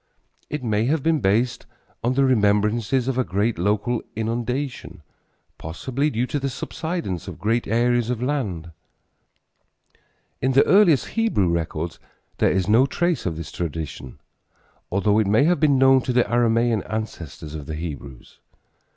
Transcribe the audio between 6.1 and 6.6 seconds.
to the